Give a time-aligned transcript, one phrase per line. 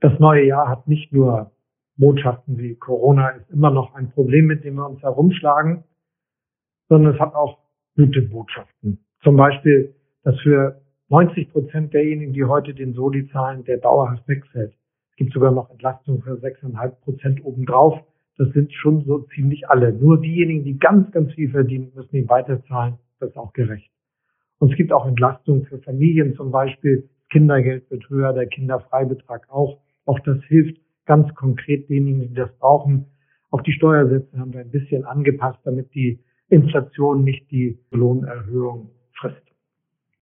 [0.00, 1.50] Das neue Jahr hat nicht nur
[1.96, 5.84] Botschaften wie Corona ist immer noch ein Problem, mit dem wir uns herumschlagen,
[6.88, 7.58] sondern es hat auch
[7.94, 9.04] gute Botschaften.
[9.22, 9.94] Zum Beispiel,
[10.24, 14.72] dass für 90 Prozent derjenigen, die heute den Soli zahlen, der dauerhaft wegfällt.
[15.10, 18.00] Es gibt sogar noch Entlastung für 6,5 Prozent obendrauf.
[18.38, 19.92] Das sind schon so ziemlich alle.
[19.92, 22.94] Nur diejenigen, die ganz, ganz viel verdienen, müssen ihn weiterzahlen.
[23.18, 23.90] Das ist auch gerecht.
[24.58, 27.10] Und es gibt auch Entlastung für Familien zum Beispiel.
[27.28, 29.78] Kindergeld wird höher, der Kinderfreibetrag auch.
[30.10, 30.76] Auch das hilft
[31.06, 33.06] ganz konkret denjenigen, die das brauchen.
[33.52, 39.49] Auch die Steuersätze haben wir ein bisschen angepasst, damit die Inflation nicht die Lohnerhöhung frisst.